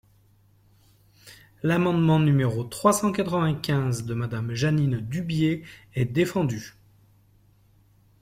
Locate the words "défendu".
6.05-6.73